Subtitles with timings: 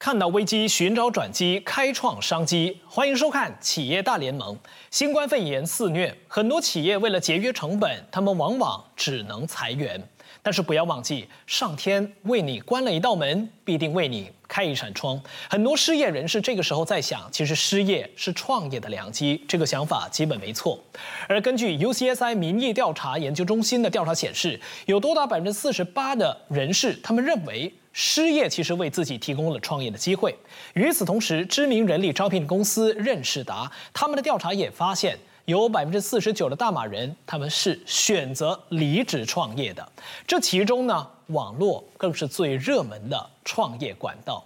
[0.00, 2.80] 看到危机，寻找转机，开创商机。
[2.88, 4.56] 欢迎收看《企业大联盟》。
[4.90, 10.02] 新冠肺炎肆虐，很多企业为了节约成本，他们往往只能裁员。
[10.42, 15.20] 但是不要忘记，上天为你关了一道门，必定为你开一扇窗。
[15.50, 19.44] 很多失业人士这个时候在想，其实失业是创业的良机。
[19.46, 20.82] 这个想法基本没错。
[21.28, 30.36] 而根据 UCSI 民意调查研究中心的调查显示，有多达百分之四十八的人士，他们认为失业其实为自己提供了创业的机会。
[30.74, 35.18] 与此同时，知名人力招聘公司任仕达他们的调查也发现。
[35.46, 39.90] 有百分之四十九的大马人，他们是选择离职创业的。
[40.24, 44.44] 这其中呢，网络更是最热门的创业管道。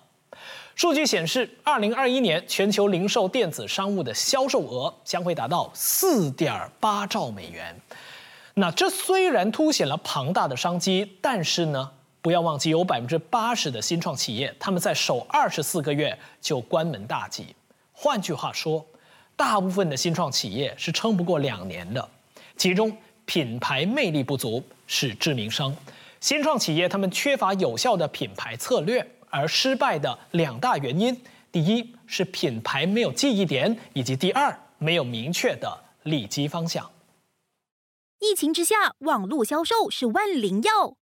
[0.74, 7.76] 数据显示，二零二一年全球零售电子商务的销售额将会达到四点八兆美元。
[8.54, 11.90] 那这虽然凸显了庞大的商机，但是呢，
[12.24, 17.54] 不要忘记有百分之八十的新创企业，他们在首二十四个月就关门大吉。
[17.92, 18.84] 换句话说。
[19.36, 22.08] 大部分的新创企业是撑不过两年的，
[22.56, 25.76] 其中品牌魅力不足是致命伤。
[26.20, 36.88] 新创企业他们缺乏有效的品牌策略，而失败的两大原因：第一是品牌没有记忆点，以及第二没有明确的利基方向。
[38.20, 40.96] 疫情之下，网络销售是万灵药，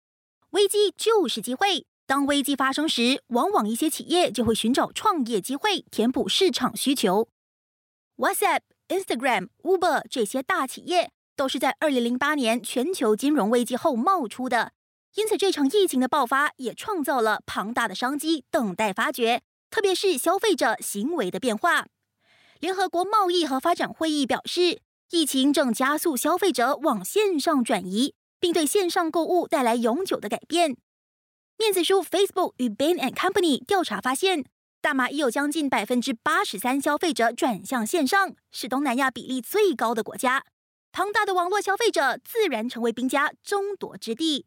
[0.51, 1.85] 危机就是机会。
[2.07, 7.29] 当危机发生时，往往一些企业就会寻找创业机会，填补市场需求。
[8.17, 14.71] WhatsApp、Instagram、Uber 这些大企业都是在二零零八年全球金融危机后冒出的，
[15.15, 21.85] 因此这场疫情的爆发也创造了庞大的商机等待发掘，特别是消费者行为的变化。
[22.59, 30.77] 联合国贸易和发展会议表示，疫情正加速消费者往线上转移，并对线上购物带来永久的改变。
[31.57, 34.45] 面子书 Facebook 与 Bain and Company 调查发现。
[34.81, 40.45] 大马已有将近百分之八十三消费者转向线上，是东南亚比例最高的国家。
[40.93, 44.45] 庞大的网络消费者自然成为兵家争夺之地。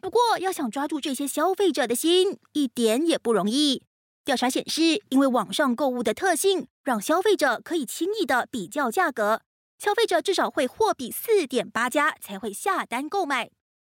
[0.00, 3.82] 不过，要想抓住这些消费者的心，一点也不容易。
[4.24, 9.42] 调查显示，因为网上购物的特性，让消费者可以轻易的比较价格，
[9.78, 13.50] 消费者至少会货比四点八家才会下单购买。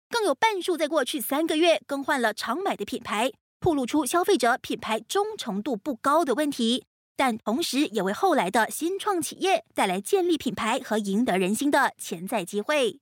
[0.08, 3.32] 更有半数在过去三个月更换了常买的品牌。
[3.58, 6.84] 暴露出消费者品牌忠诚度不高的问题，
[7.16, 12.98] 但同时也为后来的新创企业带来建立品牌和赢得人心的潜在机会。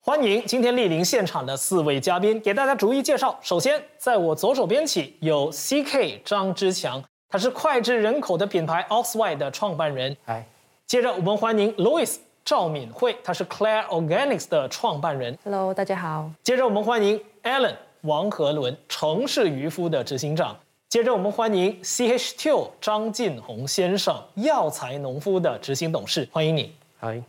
[0.00, 3.38] 欢迎今天莅临现场的四位嘉宾，给大家逐一介绍。
[3.42, 10.16] 首先，在我左手边起有 CK 张之强，他是脍炙人口的品牌 Oxy 的创办人。
[10.24, 10.46] 嗨。
[10.86, 15.36] 接着我们欢迎 Louis 赵敏慧，他是 Claire Organics 的创办人。
[15.42, 16.30] Hello，大家好。
[16.42, 17.74] 接着我们欢迎 Alan。
[18.02, 20.54] 王和伦，城市渔夫的执行长。
[20.90, 26.74] 接着，我们欢迎 CH2 张进宏先生，药材农夫的执行董事，欢迎你。
[26.98, 27.22] 嗨。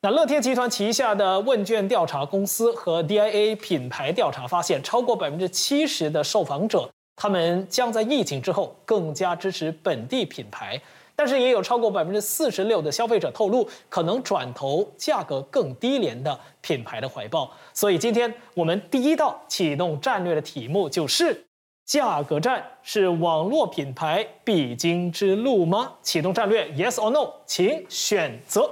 [0.00, 10.80] 那乐天集团旗下的问卷调查公司和 DIA 品牌调查发现，超过百分之七十的受访者，他们将在疫情之后更加支持本地品牌。
[11.16, 17.50] 但是也有超过百分之四十六的消费者透露，可能转投价格更低廉的品牌的怀抱。
[17.72, 21.46] 所以今天我们第一道启动战略的题目就是：
[21.86, 25.94] 价格战是网络品牌必经之路吗？
[26.02, 28.70] 启动战略，Yes or No，请选择。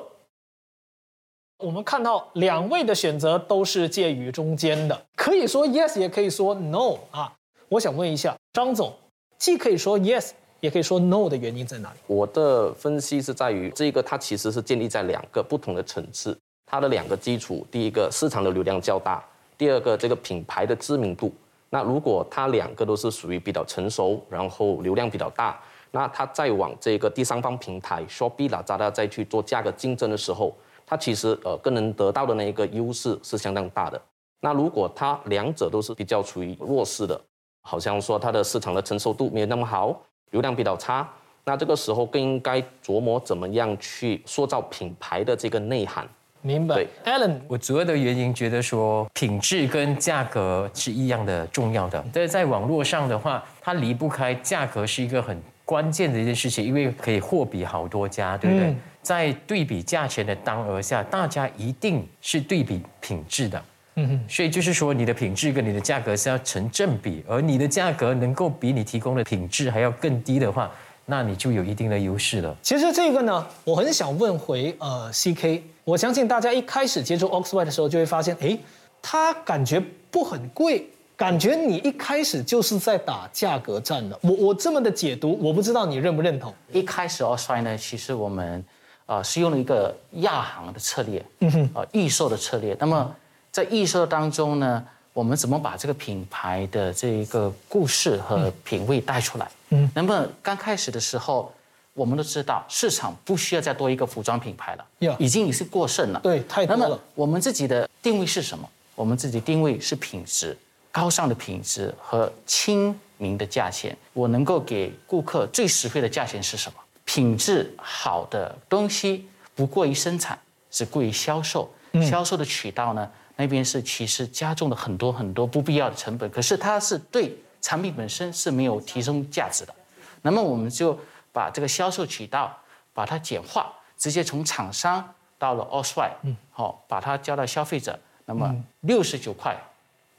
[1.58, 7.32] 我们看到两位的选择都是介于中间的，可以说 Yes，也可以说 No 啊。
[7.70, 8.92] 我想问一下张总，
[9.38, 10.32] 既可以说 Yes。
[10.64, 11.98] 也可以说 no 的原因在哪里？
[12.06, 19.22] 我的分析是在于这个，它其实是建立在两个不同的层次，它的两个基础，第一个市场的流量较大，
[19.58, 21.30] 第二个这个品牌的知名度。
[21.68, 25.60] 那如果它两个都是属于比较成熟，然后流量比较大，
[25.90, 34.00] 那它再往这个第三方平台 Shopee、Lazada 再去做价格竞争的时候，它其实呃更能得到的那一个优势是相当大的。
[34.40, 37.20] 那如果它两者都是比较处于弱势的，
[37.60, 40.00] 好像说它的市场的成熟度没有那么好。
[40.30, 41.08] 流量比较差，
[41.44, 46.06] 那这个时候更应该琢磨怎么样去塑造品牌的这个内涵。
[46.42, 46.84] 明白。
[47.06, 52.04] ，Allen，我主要的原因觉得说品质跟价格是一样的重要的。
[52.12, 58.76] 但是在网络上的话，它离不开价格是一个很关键的一件事情，因为可以货比好多家，对不对？
[59.00, 63.62] 在对比价钱的当额下，大家一定是对比品质的。
[63.96, 70.70] 嗯哼，所以就是说，你的品质跟你的价格是要成正比，而你的价格能够比你提供的品质还要更低的话，
[71.06, 72.56] 那你就有一定的优势了。
[72.60, 78.58] 其实这个呢，我很想问回呃，CK，我相信大家一开始接触 Oxwhite 的时候就会发现，哎，
[79.00, 79.80] 它感觉
[80.10, 84.18] 不很贵，感觉你一开始就是在打价格战的。
[84.22, 86.52] 我我这么的解读，我不知道你认不认同。
[86.72, 88.64] 一开始 Oxy 呢，其实我们
[89.06, 92.76] 呃是用了一个亚行的策略，嗯哼，呃预售的策略。
[92.80, 93.14] 那么
[93.54, 99.48] 在预售当中呢，我们怎么把这个品牌的这一个故事和品味带出来？
[99.68, 101.54] 嗯，那么刚开始的时候。
[101.96, 104.84] 我们都知道，市场不需要再多一个服装品牌了，
[105.16, 106.18] 已经已是过剩了。
[106.18, 106.82] 对，太多了。
[106.82, 108.68] 那么我们自己的定位是什么？
[108.96, 110.58] 我们自己定位是品质，
[110.90, 113.96] 高尚的品质和亲民的价钱。
[114.12, 116.78] 我能够给顾客最实惠的价钱是什么？
[117.04, 120.36] 品质好的东西不过于生产，
[120.72, 121.72] 只过于销售。
[122.02, 129.74] 销售的渠道呢，那边是其实加重了很多很多不必要的成本，可是它是对产品本身是没有提升价值的。
[130.22, 130.98] 那么我们就。
[131.34, 132.56] 把这个销售渠道
[132.92, 135.04] 把它简化，直接从厂商
[135.36, 139.52] 到了 Allsway，嗯，好，把它交到消费者，那么六十九块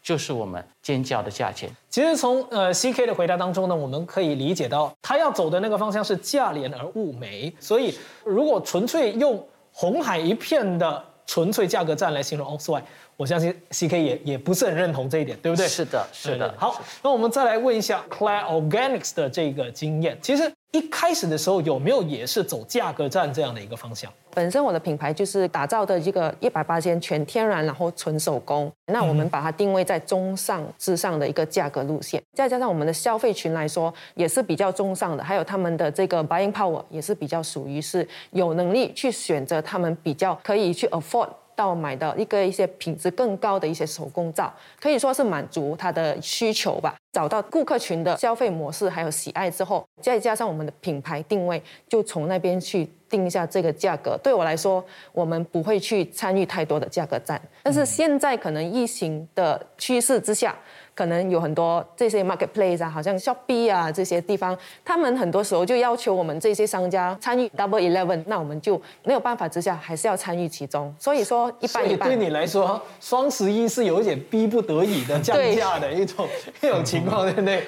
[0.03, 1.73] 就是我们尖叫的价钱。
[1.89, 9.41] 其实从呃 CK 的回答当中呢，我们可以理解到他要走的那个方向是价廉而物美，所以如果纯粹用
[9.71, 12.81] 红海一片的纯粹价格战来形容 Allsway。
[13.17, 15.67] 我相信 C K 也也不是很认同这一点，对不对？
[15.67, 16.53] 是的，是的。
[16.57, 20.17] 好，那我们再来问一下 Clare Organics 的这个经验。
[20.21, 24.11] 其实一开始的时候有没有也是走价格战这样的一个方向？
[24.33, 28.69] 本身我的品牌就是打造的一个一百八千全天然，然后纯手工。
[28.87, 41.29] 那我们把它定位在中上之上的一个价格路线，再加上我们的消费群来说也是比较中上的，还有他们的这个 buying power 也是比较属于是有能力去选择他们比较可以去 afford。
[41.55, 46.95] 到买的一个一些品质更高的一些手工皂，可以说是满足他的需求吧。
[47.13, 54.19] 找到顾客群的消费模式还有喜爱之后，再加上我们的品牌定位，就从那边去定一下这个价格。
[54.21, 57.41] 对我来说，我们不会去参与太多的价格战。
[57.63, 60.55] 但是现在可能疫情的趋势之下。
[60.95, 70.95] 可能有很多这些 marketplace 啊，好像 Shopee 啊这些地方，他们很多时候就要求我们这些商家参与 Double Eleven，那我们就没有办法之下，还是要参与其中。
[70.97, 72.07] 所以说一般一般。
[72.07, 76.25] 对你来说，双十一是有一点逼不得已的降价的一种
[76.63, 77.67] 一种情况，对不对？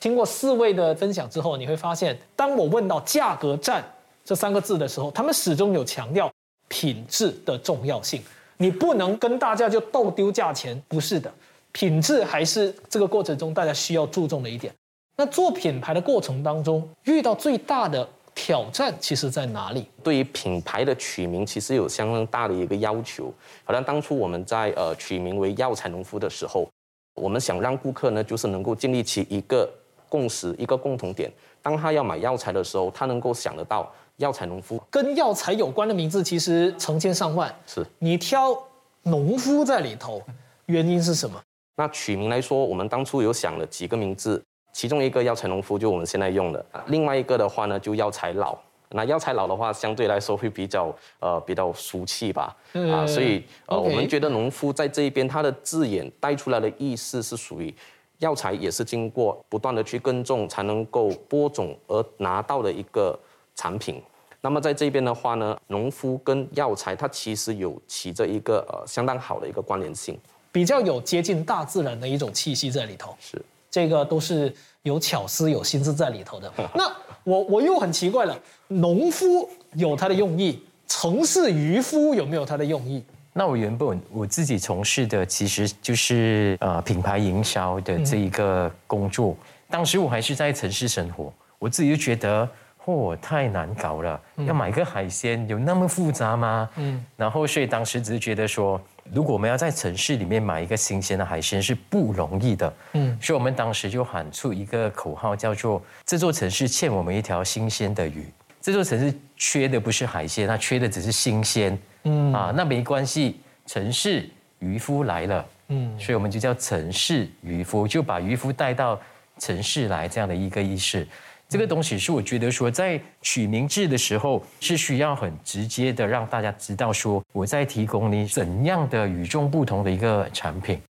[0.00, 3.84] 听过四位的分享之后，你会发现，当我问到价格战
[4.24, 6.28] 这三个字的时候，他们始终有强调
[6.68, 8.22] 品质的重要性。
[8.56, 11.32] 你不能跟大家就斗丢价钱，不是的。
[11.72, 14.72] 品质还是这个过程中大家需要注重的一点。
[15.16, 19.86] 那做品牌的过程当中，遇到最大的挑战其实在哪里？
[20.02, 23.32] 对于品牌的取名，其实有相当大的一个要求。
[23.64, 26.66] 好像当初我们在呃取名为药材农夫的时候，
[27.14, 29.70] 我们想让顾客呢，就是能够建立起一个
[30.08, 31.30] 共识、一个共同点。
[31.60, 37.54] 当他要买药材的时候，他能够想得到药材农夫跟药材有关的名字，其实成千上万。
[37.66, 38.56] 是你挑
[39.02, 40.22] 农夫在里头，
[40.66, 41.38] 原因是什么？
[41.76, 44.42] 那取名来说，我们当初有想了几个名字，
[44.72, 48.56] 其中一个药材农夫就我们现在用的，另外一个的话呢就药材老。
[48.94, 57.74] 那药材老的话，相对来说会比较呃比较俗气吧，啊，所以呃我们觉得农夫在这一边，它的字眼带出来的意思是属于
[58.18, 63.18] 药材也是经过不断的去耕种才能够播种而拿到的一个
[63.54, 64.02] 产品。
[64.42, 70.18] 那么在这边的话呢，农夫跟药材它其实有起着一个呃相当好的一个关联性。
[70.52, 76.52] 比较有接近大自然的一种气息在里头，是这个都是有巧思、有心思在里头的。
[76.76, 76.94] 那
[77.24, 83.02] 我我又很奇怪了，农夫有他的用意，城市渔夫有没有他的用意？
[83.32, 89.34] 那我原本我自己从事的其实就是呃品牌营销的这一个工作，
[89.70, 92.48] 当时我还是在城市生活，我自己就觉得。
[92.84, 94.20] 嚯，太难搞了！
[94.38, 96.68] 要买个海鲜有那么复杂吗？
[96.74, 98.80] 嗯，然后所以当时只是觉得说，
[99.10, 102.72] 如果我们要在城市里面买一个新鲜的海鲜是不容易的。
[102.92, 108.26] 嗯，所以我们当时就喊出一个口号，叫做“这座城市欠我们一条新鲜的鱼”。
[108.60, 111.76] 这座城市缺的不是海鲜，它缺的只是新鲜。
[112.04, 114.28] 嗯啊，那没关系，城市
[114.60, 115.46] 渔夫来了。
[115.68, 119.00] 嗯，所以我们就叫城市渔夫，就把渔夫带到
[119.38, 121.06] 城市来这样的一个意识。
[121.52, 130.80] 这个东西是我觉得说，在取名字的时候是需要很直接的让大家知道说，我在提供你怎样的与众不同的一个产品。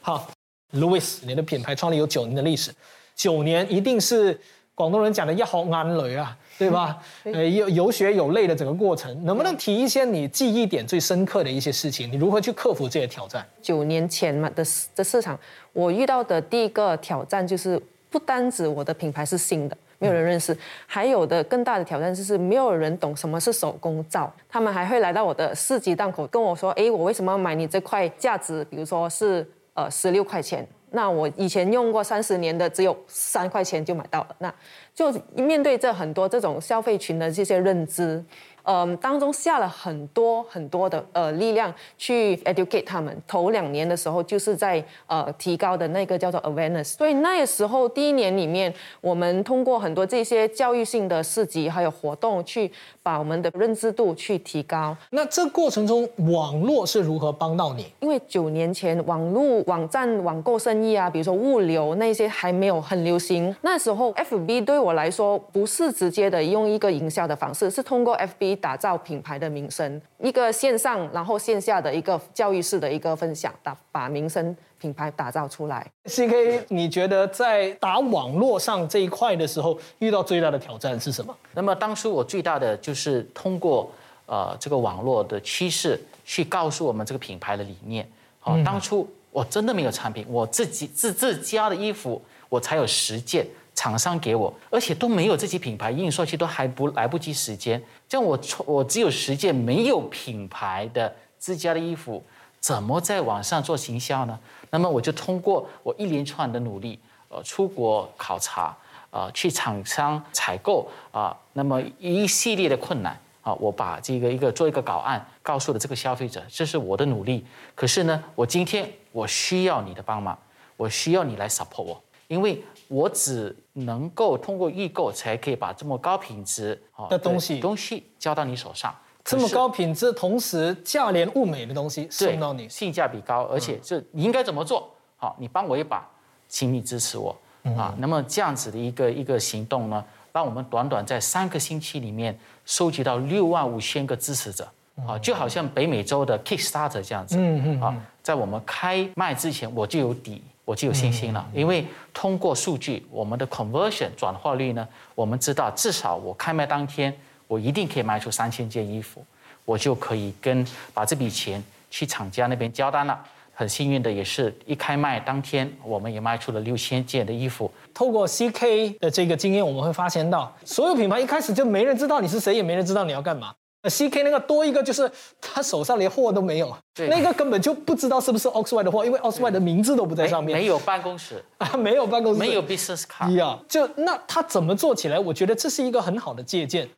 [0.00, 0.26] 好
[0.72, 2.72] ，Louis，你的品牌创立有九年的历史，
[3.14, 4.40] 九年一定是
[4.74, 7.02] 广东人讲的要好安雷啊，对吧？
[7.24, 12.10] 呃，有有血有泪的整个过程，能不能提一些你记忆点最深刻的一些事情？
[12.10, 13.46] 你如何去克服这些挑战？
[13.60, 14.64] 九年前嘛的
[14.96, 15.38] 的市场，
[15.74, 19.76] 我遇到的第一个挑战就是不单指我的品牌是新的。
[19.98, 24.32] 没有人认识，还有的更大的挑战就是没有人懂什么是手工皂。
[24.48, 28.64] 他们还会来到我的市集档口跟我说：“哎，我为什么要买你这块价值？
[28.66, 34.36] 比如说是呃十六块钱那我以前用过三十年的，只有三块钱就买到了。
[34.38, 34.54] 那
[34.94, 38.24] 就面对这很多这种消费群的这些认知。
[38.70, 43.16] 嗯，当中下了很多很多的呃力量去 educate 他们。
[43.26, 46.84] 头两年的时候，就是在呃提高的那个叫做 awareness。
[46.84, 52.70] 所以那个时候第一年里面，我们通过很多这些教育性的市集还有活动，去
[53.08, 54.94] 把我们的认知度去提高。
[55.08, 57.86] 那这过程中，网络是如何帮到你？
[58.00, 63.56] 因为九年前网络网站网购生意啊，比如说物流那些还没有很流行。
[63.62, 68.58] 那时候 FB 对我来说不是直接的用一个营销的方式，是通过 FB。
[68.60, 75.86] 打造品牌的名声，一个线上然后线下的一个教育式的一个分享，打把名声品牌打造出来。
[76.04, 81.36] CK，你觉得在打网络上这一块的时候，遇到最大的挑战是什么？
[81.54, 83.90] 那么当初我最大的就是通过
[84.26, 88.08] 呃这个网络的趋势去告诉我们这个品牌的理念。
[88.40, 93.46] 好，当初我真的没有产品，我自己自自家的衣服我才有十件。
[93.74, 102.20] 厂商给我，而且都没有这些品牌印刷期都还不来不及时间，这样我我只有十件没有品牌的自家的衣服，
[102.60, 104.38] 怎么在网上做行销呢？
[104.70, 106.98] 那么我就通过我一连串的努力，
[107.28, 108.76] 呃，出国考察，
[109.10, 117.46] 啊，去厂商采购啊，那么一系列的困难啊，我把这个一个做一个稿案，告诉了这个消费者，这是我的努力。
[117.74, 120.38] 可是呢，我今天我需要你的帮忙，
[120.76, 122.62] 我需要你来 support 我，因为。
[122.90, 128.96] 我只能够通过预购才可以把这么高品质啊的东西东西交到你手上。
[129.36, 134.90] 这么高品质，同时价廉物美的东西送到你，性价比高，而且这你应该怎么做？
[135.16, 136.08] 好，你帮我一把，
[136.48, 137.36] 请你支持我
[137.76, 137.94] 啊。
[137.98, 144.66] 那么这样子的一个一个行动呢，让我们短短在三个星期里面收集到六万五千个支持者
[145.06, 147.94] 啊，就好像北美洲的 Kickstarter 这样子嗯啊。
[148.22, 150.42] 在我们开卖之前，我就有底。
[150.64, 151.82] 我就有信心了，因为
[152.12, 157.10] 通过数据，我们的 conversion 转化率呢，我们知道至少我开卖当天，
[157.48, 159.24] 我一定可以卖出三千件衣服，
[159.64, 160.64] 我就可以跟
[160.94, 163.18] 把这笔钱去厂家那边交单了。
[163.52, 167.68] 很幸运的也是一开卖当天，我们也卖出了六千件的衣服。
[167.92, 173.52] 透过 CK 的这个经验，我们会发现到，所有品牌一开始就没人知道你是谁，也没人知道你要干嘛。
[173.88, 176.76] C K 那个多一个就是他手上连货都没有，
[177.08, 185.18] 那个根本就不知道是不是 Oxwhite 的货，因为 Oxwhite 的名字都不在上面，没有办公室啊，没有办公室，没有 business card，呀，就那他怎么做起来？
[185.18, 186.88] 我觉得这是一个很好的借鉴。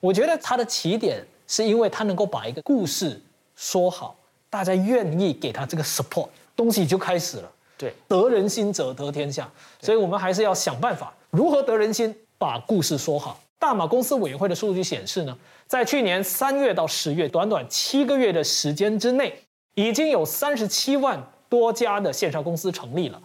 [0.00, 3.20] 我觉得他的起点是因为他能够把一个故事
[3.56, 4.16] 说好，
[4.48, 7.50] 大家愿意给他这个 support，东西就开始了。
[7.76, 9.50] 对，得人心者得天下，
[9.80, 13.40] 所以我们还是要想办法如何得人心，把故事说好。
[13.58, 15.36] 大马公司委员会的数据显示呢。
[15.66, 19.42] 在去年三月到十月，短短七个月的时间之内，
[19.74, 23.20] 已经有三十七万多家的线上公司成立了。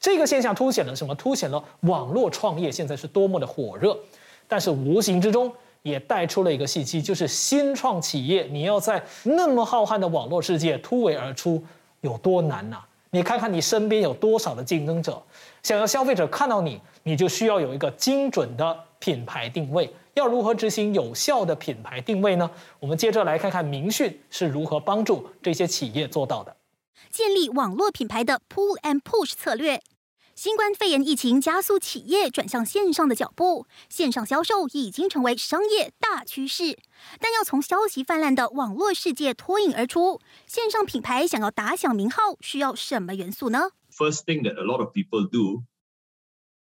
[0.00, 1.14] 这个现象凸显了什么？
[1.16, 3.94] 凸显了网络创业现在是多么的火热。
[4.48, 11.62] 但是无形之中也带出了一个信息，就是新创企业你要在那么浩瀚的网络世界突围而出
[12.00, 12.78] 有多难呐？
[13.10, 15.22] 你看看你身边有多少的竞争者，
[15.62, 19.92] 想要消费者看到你，你就需要有一个精准的品牌定位。
[20.14, 22.50] 要如何执行有效的品牌定位呢？
[22.78, 26.54] 我们接着来看看明讯是如何帮助这些企业做到的。
[27.10, 29.82] 建立网络品牌的 Pull and Push 策略。
[30.42, 36.80] 新冠肺炎疫情加速企业转向线上的脚步，线上销售已经成为商业大趋势。
[37.20, 45.62] 但要从消息泛滥的网络世界脱颖而出，线上品牌想要打响名号，需要什么元素呢？First thing that a lot of people do.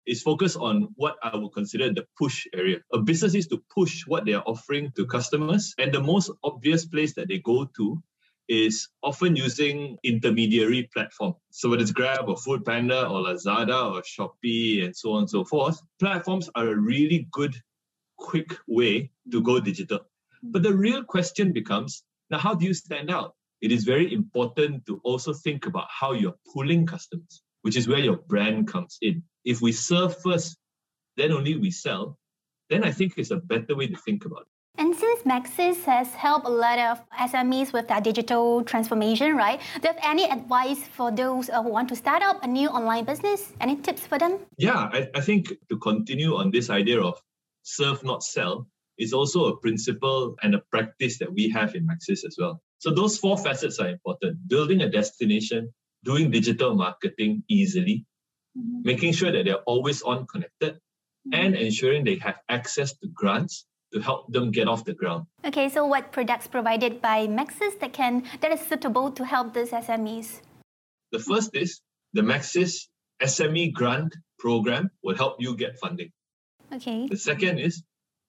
[0.05, 2.81] is focus on what I would consider the push area.
[2.91, 6.85] A business is to push what they are offering to customers, and the most obvious
[6.85, 8.03] place that they go to
[8.49, 11.35] is often using intermediary platform.
[11.51, 15.31] So whether it's Grab or Food Panda or Lazada or Shopee and so on and
[15.31, 17.55] so forth, platforms are a really good,
[18.19, 20.01] quick way to go digital.
[20.43, 23.35] But the real question becomes, now how do you stand out?
[23.61, 28.01] It is very important to also think about how you're pulling customers, which is where
[28.01, 30.57] your brand comes in if we serve first,
[31.17, 32.19] then only we sell,
[32.71, 34.81] then I think it's a better way to think about it.
[34.81, 39.61] And Maxis has helped a lot of SMEs with their digital transformation, right?
[39.81, 43.05] Do you have any advice for those who want to start up a new online
[43.05, 43.53] business?
[43.61, 44.39] Any tips for them?
[44.59, 47.21] Yeah, I, I think to continue on this idea of
[47.63, 48.67] serve, not sell,
[48.99, 52.61] is also a principle and a practice that we have in Maxis as well.
[52.79, 54.49] So those four facets are important.
[54.49, 55.73] Building a destination,
[56.05, 58.05] doing digital marketing easily,
[58.59, 58.83] mm-hmm.
[58.83, 61.35] making sure that they're always on connected, mm-hmm.
[61.35, 65.27] and ensuring they have access to grants to help them get off the ground.
[65.45, 69.71] Okay, so what products provided by Maxis that can that is suitable to help these
[69.71, 70.41] SMEs?
[71.13, 71.81] The first is
[72.13, 72.89] the Maxis
[73.23, 76.11] SME grant program will help you get funding.
[76.73, 77.07] Okay.
[77.07, 77.83] The second is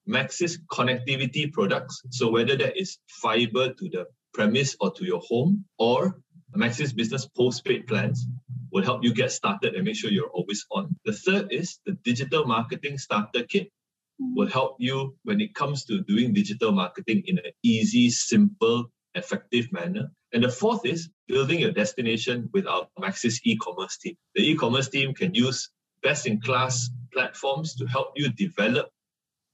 [0.08, 2.02] Maxis connectivity products.
[2.12, 6.20] So whether that is fiber to the premise or to your home or
[6.56, 8.28] Maxis business postpaid plans
[8.72, 10.96] will help you get started and make sure you're always on.
[11.06, 13.72] The third is the digital marketing starter kit
[14.20, 14.52] will mm.
[14.52, 20.12] help you when it comes to doing digital marketing in an easy, simple, effective manner.
[20.34, 24.16] And the fourth is building your destination with our Maxis e-commerce team.
[24.36, 25.70] The e-commerce team can use
[26.02, 28.90] best-in-class platforms to help you develop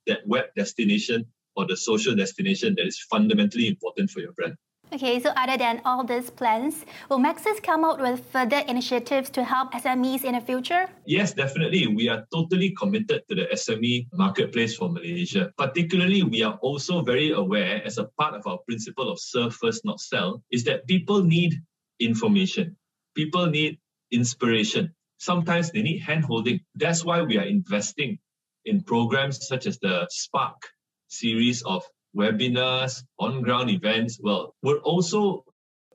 [0.06, 1.26] that web destination
[1.56, 4.56] or the social destination that is fundamentally important for your brand.
[4.92, 9.44] Okay, so other than all these plans, will Maxis come out with further initiatives to
[9.44, 10.88] help SMEs in the future?
[11.06, 11.86] Yes, definitely.
[11.86, 15.52] We are totally committed to the SME marketplace for Malaysia.
[15.56, 19.84] Particularly, we are also very aware, as a part of our principle of serve first,
[19.84, 21.54] not sell, is that people need
[22.00, 22.74] information.
[23.14, 23.78] People need
[24.10, 24.92] inspiration.
[25.18, 26.58] Sometimes they need hand holding.
[26.74, 28.18] That's why we are investing
[28.64, 30.58] in programs such as the Spark
[31.06, 31.84] series of
[32.16, 34.18] webinars, on ground events.
[34.22, 35.44] Well, we're also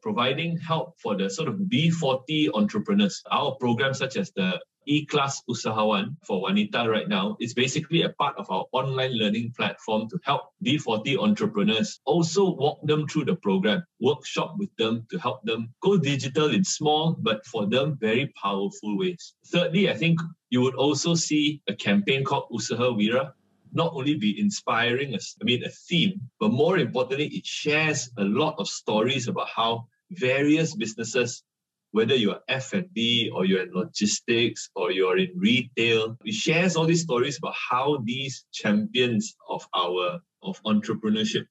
[0.02, 3.24] providing help for the sort of B40 entrepreneurs.
[3.32, 8.38] Our programs, such as the E-Class Usahawan for Wanita right now, is basically a part
[8.38, 13.84] of our online learning platform to help B40 entrepreneurs also walk them through the program,
[14.00, 18.98] workshop with them to help them go digital in small, but for them, very powerful
[18.98, 19.34] ways.
[19.48, 20.20] Thirdly, I think
[20.52, 23.32] you would also see a campaign called Usaha Wira,
[23.75, 28.57] not only be inspiring, I mean, a theme, but more importantly, it shares a lot
[28.59, 31.43] of stories about how various businesses,
[31.93, 37.03] whether you're F&B or you're in logistics or you're in retail, it shares all these
[37.03, 41.47] stories about how these champions of our of entrepreneurship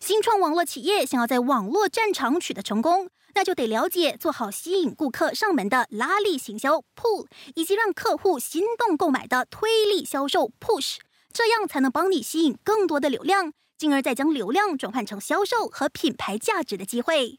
[0.00, 10.96] 新创网络企业想要在网络战场取得成功，那就得了解做好吸引顾客上门的拉力行销 （pull），以及让客户心动购买的推力销售 （push）。
[11.37, 17.37] 这样才能帮你吸引更多的流量，进而再将流量转换成销售和品牌价值的机会。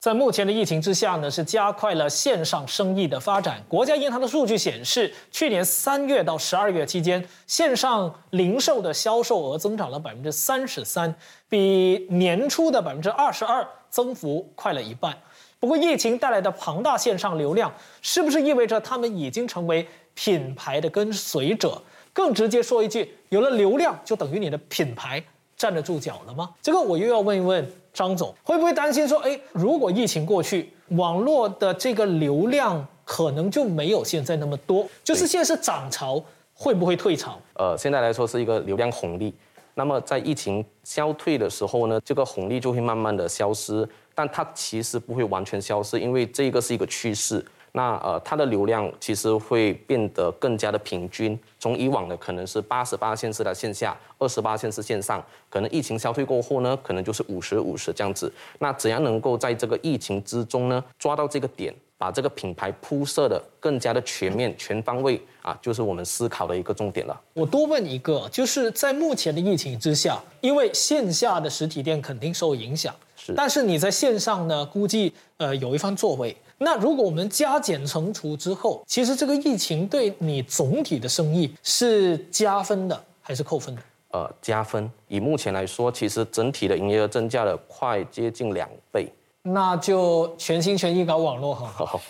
[0.00, 3.62] 在目前的疫情之下呢，是加快了线上生意的发展。
[3.68, 11.14] 国家银行的数据显示，去年三月到十二月期间，线上零售的销售额增长了百分之三十三，
[11.48, 15.16] 比年初的百分之二十二增幅快了一半。
[15.60, 21.80] 不过，疫情带来的庞大线上流量，是不是意味着他们已经成为品牌的跟随者？
[22.12, 25.22] 更直接说一句，有了流量就等于你的品牌
[25.56, 26.50] 站得住脚了吗？
[26.60, 34.86] 这个我又要问一问张总，会不会担心说，哎，如果疫情过去，网络的这个流量可能就没有现在那么多？
[35.02, 36.22] 就是现在是涨潮，
[36.54, 37.38] 会不会退潮？
[37.54, 39.34] 呃，现在来说是一个流量红利，
[39.74, 47.44] 那么在疫情消退的时候呢，这个红利就会慢慢的消失，但它其实不会完全消失，因为这个是一个趋势。
[47.74, 51.38] 那呃，它的流量其实会变得更加的平均。
[51.58, 58.30] 从以往的可能是八十八线是在线下，二十八线是线上，可能疫情消退过后呢，可能就是五十五十这样子。
[58.58, 67.18] 那怎样能够在这个疫情之中呢，抓到这个点，把这个品牌铺设的更加的全面、全方位啊，就是我们思考的一个重点了。
[67.32, 76.36] 我多问一个，就是在目前的疫情之下，因为线下的实体店肯定受影响，是，但是你在线上呢，估计呃有一番作为。
[76.64, 83.82] 那如果我们加减乘除之后，其实这个疫情对你总体的生意是加分的还是扣分的？
[84.12, 84.88] 呃，加分。
[85.08, 89.08] 以目前来说，其实整体的营业额增加了快接近两倍。
[89.44, 92.00] 那就全心全意搞网络哈。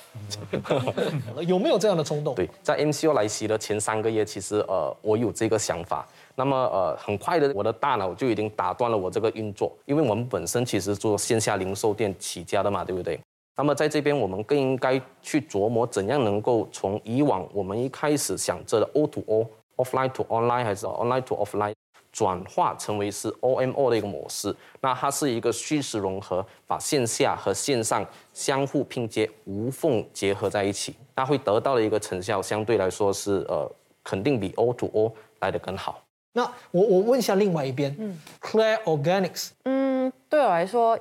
[1.47, 2.35] 有没有这样的冲动？
[2.35, 6.07] 对，在 MCO 来袭的前三个月，其实呃，我有这个想法。
[6.35, 13.19] 那么呃，很快的，我的大脑就已经打断了我这个运作，因为我们本身其实做线下零售店起家的嘛，对不对？
[13.55, 21.75] 那么在这边，我们更应该去琢磨怎样能够从以往我们一开始想着的 O to O、Offline to Online 还是 Online to Offline，
[22.11, 24.55] 转化成为是 OMO 的一个模式。
[24.81, 33.71] 那它是一个虚实融合，把线下和线上相互拼接、无缝结合在一起，那会得到的一个成效，相对来说是呃，
[34.03, 36.03] 肯定比 O to O 来的更好。
[36.33, 40.99] 那我我问一下另外一边，嗯，Claire Organics，嗯，对我来说。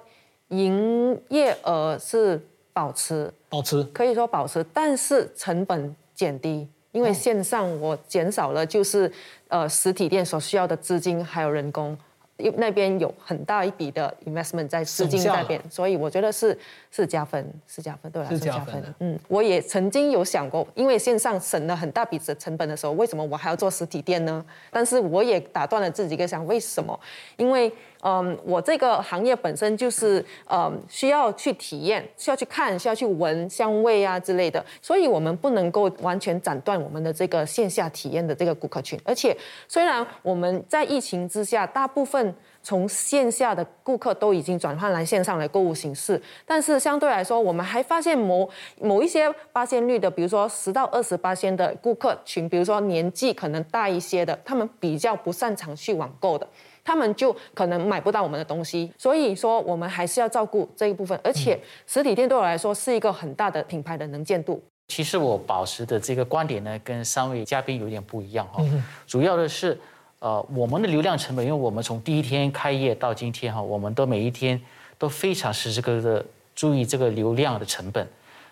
[0.51, 2.39] 营业额是
[2.71, 9.11] 保持，保持可以说保持，但是成本减低，因为线上我减少了就是
[9.47, 11.97] 呃实体店所需要的资金还有人工，
[12.37, 16.57] 因那边有很大一笔的 investment 在资金那边，所以我觉得是
[16.89, 18.83] 是加分，是加分，对我来说加分。
[18.99, 24.43] 嗯，我也曾经有想过，因为线上省了很大笔的成本的时候，为什么我还要做实体店呢？
[24.69, 26.99] 但是我也打断了自己一个想，为什么？
[27.37, 27.71] 因为
[28.03, 38.99] 嗯，我这个行业本身就是嗯需要去体验，需要去看，需要去闻香味啊之类的，所以我们不能够完全斩断我们的这个线下体验的这个顾客群。
[39.03, 39.35] 而且，
[39.67, 48.47] 虽然我们在疫情之下，大部分从线下的顾客都已经转换来线上的购物形式，但是相对来说，我们还发现某
[48.79, 56.47] 某一些八仙率的，比如说十到二十八仙的顾客群，比如说年纪可能大一些的，他们比较不擅长去网购的，
[56.83, 58.91] 他们就可能买不到我们的东西。
[58.97, 64.61] 所以说，我们还是要照顾这一部分，而且实体店对我来说是一个很大的品牌的能见度。
[64.87, 68.61] 其实我保持的这个观点呢，跟三位嘉宾有点不一样哈。
[69.07, 69.79] 主要的是，
[70.19, 74.59] 呃，我们的流量成本，因为我们从第一天开业到今天哈，我们都每一天
[74.97, 78.05] 都非常时时刻刻的注意这个流量的成本。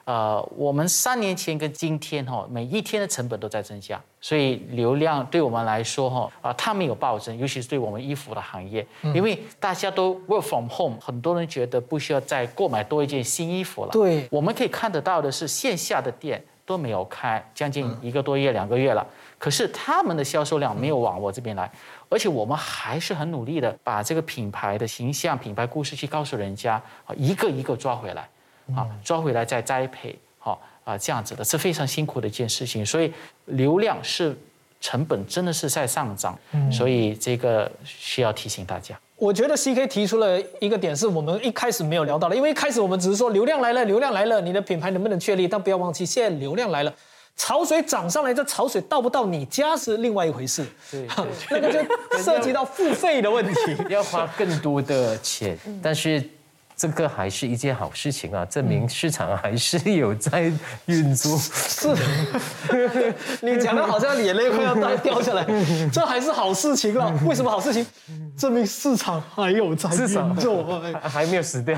[0.09, 13.91] 呃，我们三年前跟今天哈，每一天的成本都在增加，所以流量对我们来说哈，啊，它没有暴增，尤其是对我们衣服的行业，因为大家都 work from home，很多人觉得不需要再购买多一件新衣服了。
[13.91, 19.05] 对，我们可以看得到的是线下的店都没有开，将近一个多月、两个月了，
[19.37, 21.71] 可是他们的销售量没有往我这边来，
[22.09, 28.27] 而且我们还是很努力的把这个品牌的形象、品牌故事去告诉人家，啊，一个一个抓回来。
[28.75, 33.13] 啊，抓回来再栽培，好啊，这样子的是非常辛苦的一件事情，所以
[33.45, 34.35] 流量是
[34.81, 36.37] 成本真的是在上涨，
[36.71, 38.99] 所以这个需要提醒大家。
[39.17, 45.45] 我觉得 C K 提出了一个点，是我们一开始没有聊到的，因为一开始我们只是说流量来了，流量来了，你的品牌能不能确立？
[45.45, 46.93] 但不要忘记，现在流量来了，
[47.35, 51.05] 潮水涨上来，这潮水到不到你家是另外一回事，对，
[51.51, 56.23] 那个就涉及到付费的问题， 要花更多的钱，但是。
[56.79, 60.49] 这个还是一件好事情啊，证明市场还是有在
[60.85, 61.37] 运作。
[61.37, 61.93] 是，
[63.41, 65.45] 你讲的好像眼泪快要掉下来，
[65.91, 67.13] 这还是好事情啊？
[67.27, 67.85] 为什么好事情？
[68.37, 71.77] 证明市场还有在运作，还没有死掉。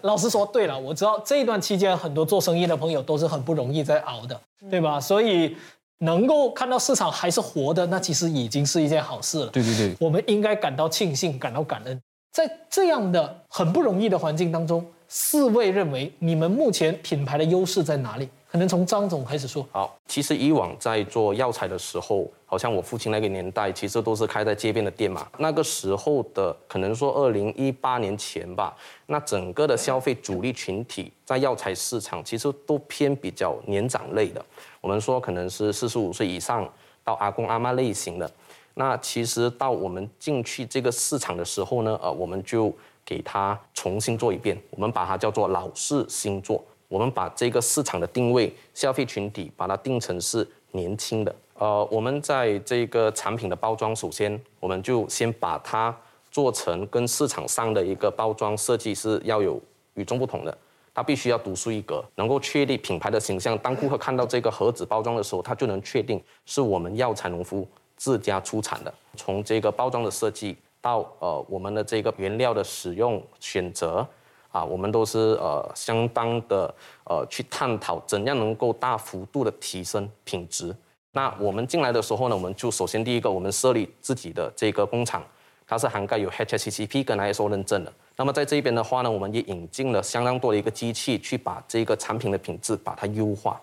[0.00, 4.98] 老实说，对了，我知道这一段期间很多做生意的朋友都是很不容易在熬的，对吧？
[4.98, 5.54] 所以
[5.98, 9.48] 能够看到市场还是活的，那其实已经是一件好事了。
[9.48, 12.00] 对对对，我们应该感到庆幸，感到感恩。
[12.30, 18.28] 在这样的很不容易的环境当中，四位认为你们目前品牌的优势在哪里？
[18.50, 19.64] 可能从张总开始说。
[19.70, 25.28] 好，其实以往在做药材的时候，好像我父亲那个年代，其实都是开在街边的店嘛。
[25.38, 34.44] 那个时候的可能说二零一八年前吧，那整个的消费主力群体在药材市场其实都偏比较年长类的。
[34.80, 36.68] 我们说可能是四十五岁以上
[37.04, 38.30] 到阿公阿妈类型的。
[38.74, 42.72] 那其实到我们进去这个市场的时候呢，呃，我们就
[43.04, 46.64] 给它重新做一遍，我们把它叫做老式新做。
[46.88, 51.32] 我们把这个市场的定位、消费群体，把它定成是年轻的。
[51.54, 55.96] 呃，我们在这个产品的包装，首先我们就先把它
[56.30, 59.60] 做成跟市场上的一个包装设计是要有
[59.94, 60.58] 与众不同的，
[60.92, 63.56] 它必须要独树一格，能够确立品牌的形象。
[63.58, 67.68] 当顾客看到这个盒子包装的时候，他就能确定是我们药材农夫。
[68.00, 74.06] 自家出产的，从这个包装的设计到呃我们的这个原料的使用选择
[74.50, 80.74] 啊，我们都是呃相当的呃去探讨怎样能够大幅度的提升品质。
[81.12, 85.22] 那我们进来的时候呢，我们就首先第一个，我们设立自己的这个工厂，
[85.66, 87.92] 它是涵盖有 HACCP 跟 ISO 认证的。
[88.16, 93.60] 那么在这边的话呢，我们也引进了相当多的一个机器，去把这个产品的品质把它优化。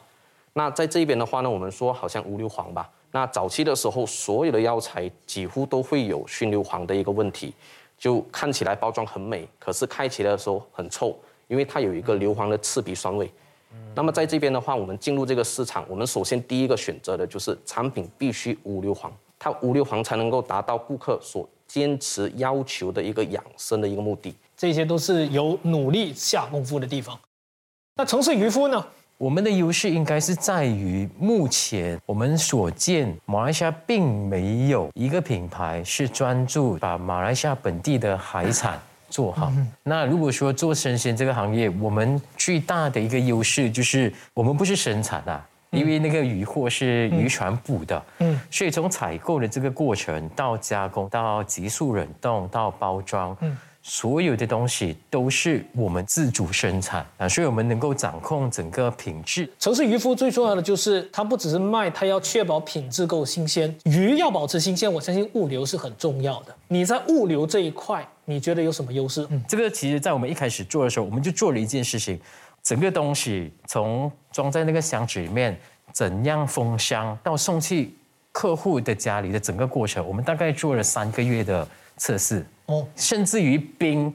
[0.53, 2.87] 那在这边的话呢，我们说好像无硫磺吧。
[3.17, 7.51] 那早期的时候，所有的药材几乎都会有熏硫磺的一个问题，
[7.97, 13.27] 就看起来包装很美，可是开起来的时候很臭，因为它有一个硫磺的刺鼻酸味。
[13.95, 24.31] 那么在这边的话，我们进入这个市场，我们首先第一个选择的就是产品必须无硫磺，它无硫磺才能够达到顾客所坚持要求的一个养生的一个目的。
[24.55, 27.19] 这些都是有努力下功夫的地方。
[27.95, 28.85] 那城市渔夫呢？
[29.17, 39.51] 我们的优势应该是在于，目前我们所见，马来西亚并没有一个品牌是专注把马来西亚本地的海产做好。
[39.81, 53.57] 那如果说做生鲜这个行业，我们最大的一个优势就是我们不是生产啊，因为那个渔货是渔船捕的，嗯，所以从采购的这个过程到加工到急速冷冻到包装，嗯。
[53.89, 59.49] 所有的东西都是我们自主生产啊，所以我们能够掌控整个品质。
[59.57, 63.73] 城市渔夫最重要的就是，它不只是卖，它要确保品质够新鲜。
[63.85, 66.53] 鱼要保持新鲜，我相信物流是很重要的。
[66.67, 69.25] 你在物流这一块，你觉得有什么优势？
[69.29, 72.19] 嗯，这个其实在我们一开始做的时候，我们就做了一件事情，
[72.61, 75.57] 整个东西从装在那个箱子里面，
[75.93, 77.95] 怎样封箱，到送去
[78.33, 82.45] 客户的家里的整个过程，我们大概做了三个月的测试。
[82.67, 84.13] 哦，甚至于冰。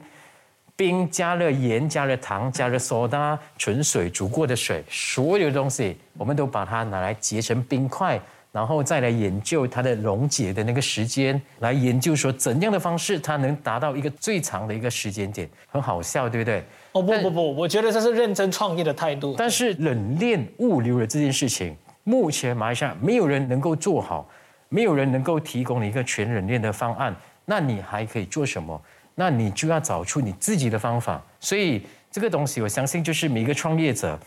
[0.75, 8.19] 冰加了盐，加了糖，加了苏打、纯水煮过的水，所有的东西，我们都把它拿来结成冰块，
[8.51, 16.63] 然后再来研究它的溶解的那个时间，来研究说怎样的方式它能达到一个最长的一个时间点，很好笑，对不对？
[16.93, 19.35] 哦不不不，我觉得这是认真创业的态度。
[19.37, 24.27] 但是冷链物流的这件事情，目前马来西亚没有人能够做好，
[24.69, 28.79] 没有人能够提供一个全冷链的方案，那你还可以做什么？
[29.15, 34.19] 那你就要找出你自己的方法，所以这个东西我相信就是每一个创业者，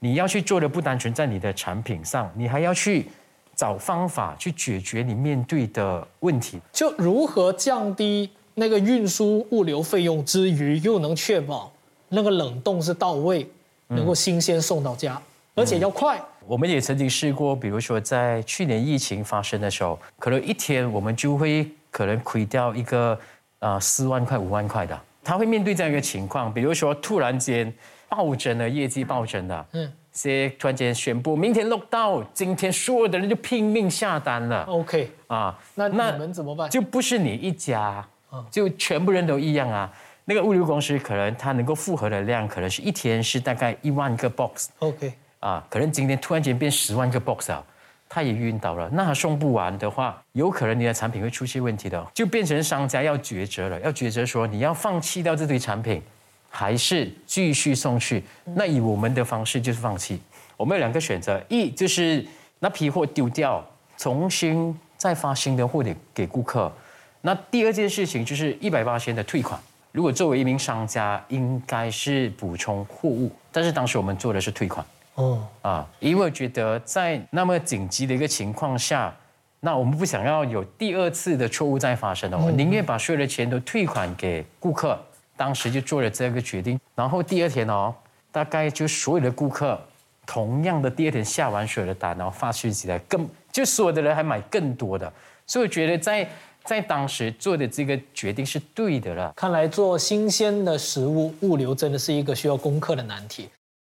[0.00, 3.06] 你要去做的不单纯在你的产品上，你还要去
[3.54, 6.60] 找方法去解决你面对的问题。
[6.72, 11.72] 就如何降低那个运输物流费用之余，又能确保
[12.08, 13.48] 那个冷冻是到位，
[13.86, 15.20] 能够新鲜送到家，
[15.54, 16.20] 而且要快。
[16.46, 23.16] 我们也曾经试过，比如说在去年疫情发生的时候，可能一天我们就会可能亏掉一个。
[23.60, 27.72] 啊，四万块、五万块的，他会面对这样一个情况，比如说突然间
[28.10, 34.64] 暴增的业绩暴增的，嗯，些突然间宣布明天落到，今天所有的人就拼命下单了。
[34.64, 36.68] OK，啊，那那你们怎么办？
[36.68, 38.06] 就不是你一家，
[38.50, 39.90] 就全部人都一样啊。
[40.26, 44.68] 那个物流公司可能它能够负荷的量，可能是一天是大概一万个 box。
[44.80, 47.64] OK，啊，可能今天突然间变十万个 box 啊。
[48.14, 56.00] 他也晕倒了，那他送不完的话，有可能你的产品会出现问题的，就变成商家要抉择了，要抉择说你要放弃掉这堆产品，
[56.48, 58.22] 还是继续送去？
[58.44, 60.20] 那以我们的方式就是放弃。
[60.56, 62.24] 我们有两个选择，一就是
[62.60, 66.72] 那批货丢掉，重新再发新的货给给顾客。
[67.22, 69.60] 那第二件事情就是一百八千的退款。
[69.90, 74.86] 如果作为一名商家，应该是补充货物，但是当时我们做的是退款。
[75.14, 79.14] 哦啊，因为觉得在那么紧急的一个情况下，
[79.60, 84.98] 那我们不想要有第二次的错误再发生了，我宁愿把所有的钱都退款给顾客。
[85.36, 87.92] 当时就做了这个决定，然后第二天哦，
[88.30, 89.76] 大概就所有的顾客
[90.24, 95.12] 同样的第二天下完所有的单，然后发讯息来，更就所有的人还买更多的，
[95.44, 96.28] 所以我觉得在
[96.62, 99.32] 在当时做的这个决定是对的了。
[99.34, 103.48] 看来做新鲜的食物物流真的是一个需要攻克的难题。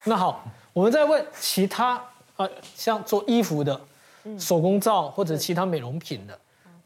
[0.06, 0.42] 那好。
[0.76, 1.94] 我们在问其他
[2.36, 3.80] 啊，像做衣服的、
[4.38, 6.38] 手工皂或者其他美容品的，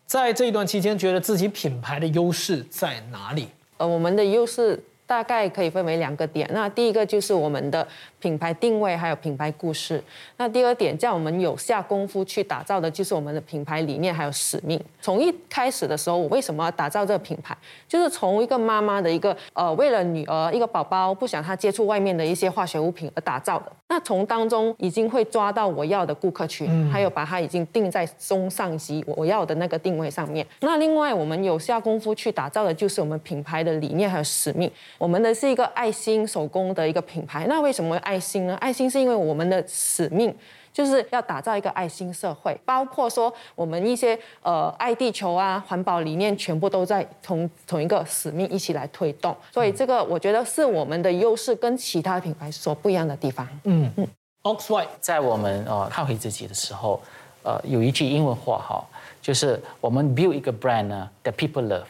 [0.06, 3.48] 在这一段期间，觉得自己品牌的优势在哪里？
[3.78, 6.48] 呃，我们的优势大概可以分为两个点。
[6.54, 7.86] 那第一个就是我们的。
[8.20, 10.04] 品牌定位还有品牌故事。
[10.36, 14.78] 那第二点，叫我们有下功夫去打造的，就是我们的品牌理念还有使命。
[15.00, 17.58] 从一开始的时候，我为什么要打造这个品牌？
[17.88, 23.72] 就是从一个妈妈的一个呃，为了女儿一个宝宝不想她接触外面的一些化学物品而打造的。
[23.88, 30.46] 那从当中已经会抓到我要的顾客群，还有把它已经定在中上级我要的那个定位上面。
[30.60, 34.70] 那另外我们有下功夫去打造的，就是我们品牌的理念还有使命。
[35.00, 37.48] 我们的是一个爱心手工的一个品牌。
[37.48, 37.98] 那为什么？
[38.00, 38.56] 爱心呢？
[38.58, 40.36] 爱心是因为我们的使命
[40.72, 49.36] 就是要打造一个爱心社会，包括说我们一些呃爱地球啊、环保理念，全部都在同同一个使命一起来推动。
[49.52, 53.48] 所以这个我觉得是我们的优势，跟其他品牌所不一样的地方。
[53.64, 54.08] 嗯嗯
[54.44, 57.02] ，Oxwhite 在我们呃看回自己的时候，
[57.44, 58.86] 呃有一句英文话哈，
[59.22, 61.86] 就是我们 build 一个 brand 呢，that people love。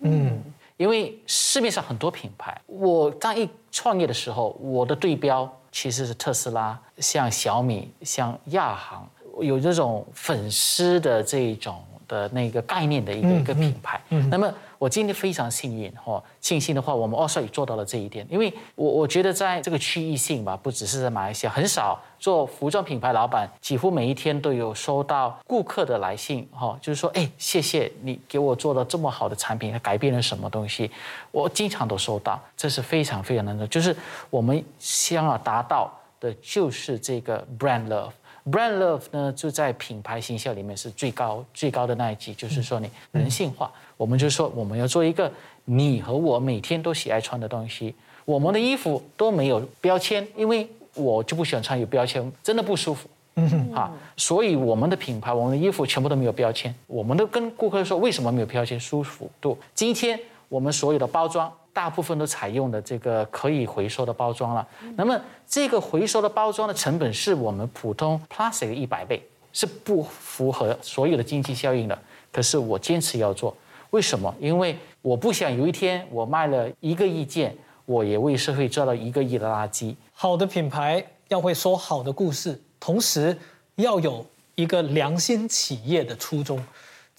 [0.00, 0.38] 嗯。
[0.80, 9.06] 因为市面上很多品牌，我刚一创业的时候，我的对标其实是特斯拉，像小米，像亚航，
[9.40, 14.00] 有这种粉丝的这种的那个概念的一个一个品牌。
[14.30, 14.50] 那么。
[14.80, 18.26] 我今天非常幸运哈，庆幸的话，我们奥帅也做到了这一点。
[18.30, 30.90] 因为我我觉得在这个区域性吧，不只是在马来西亚，很少做服装品牌老板，几乎每一天都有收到顾客的来信哈，就是说，哎，谢谢你给我做了这么好的产品，它改变了什么东西，
[31.30, 33.66] 我经常都收到，这是非常非常难得。
[33.66, 33.94] 就是
[34.30, 38.12] 我们想要达到的就是这个 brand love。
[38.44, 43.70] Brand love 呢，就在品牌形象里面是最高最高的那一级，就是说你人性化。
[43.96, 45.30] 我们就说我们要做一个
[45.64, 47.94] 你和我每天都喜爱穿的东西。
[48.24, 53.08] 我们的衣服都没有标签，因为我就不喜欢穿有标签，真的不舒服。
[53.36, 56.74] 嗯啊，所以我们的品牌，我们的衣服全部都没有标签。
[56.86, 58.78] 我们都跟顾客说，为什么没有标签？
[58.78, 59.56] 舒服度。
[59.74, 61.50] 今天我们所有的包装。
[61.72, 64.66] 大部分都采用的这个可以回收的包装了。
[64.96, 71.98] 那么这个回收的包装的成本是我们普通 plastic 的一百倍，是不符合所有的经济效应的。
[72.32, 73.56] 可是我坚持要做，
[73.90, 74.34] 为什么？
[74.38, 77.56] 因为我不想有一天我卖了一个亿件，
[77.86, 79.94] 我也为社会造了一个亿的垃圾。
[80.12, 83.36] 好的品牌要会说好的故事，同时
[83.76, 86.62] 要有一个良心企业的初衷。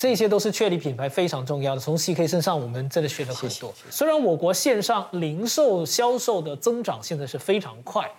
[0.02, 1.80] 这些都是确立品牌非常重要的。
[1.80, 3.72] 从 CK 身上，我们真的学了很多。
[3.92, 8.12] 虽然我国线上零售销售的增长现在是非常快，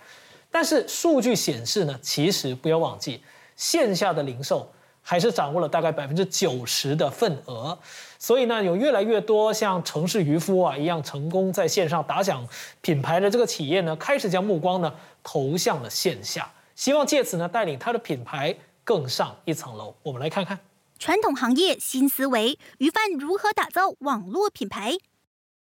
[0.49, 3.21] 但是数据显示呢，其实不要忘记，
[3.57, 7.77] 线下的零售还是掌握了大概百分之九十的份额。
[8.17, 12.47] 所以呢，有越来越多像城市渔夫啊一样成功在线上打响
[12.79, 19.93] 品牌的这个企业呢，开始将目光呢投向了线下，希望借此呢带领它的品牌更上一层楼。
[20.01, 20.57] 我们来看看。
[21.05, 24.95] 传统行业新思维，鱼贩如何打造网络品牌？